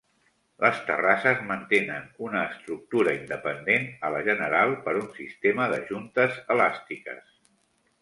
Les 0.63 0.77
terrasses 0.85 1.43
mantenen 1.49 2.07
una 2.29 2.41
estructura 2.53 3.15
independent 3.19 3.87
a 4.09 4.13
la 4.17 4.25
general 4.31 4.77
per 4.89 4.99
un 5.05 5.09
sistema 5.23 5.71
de 5.77 5.81
juntes 5.93 6.45
elàstiques. 6.59 7.35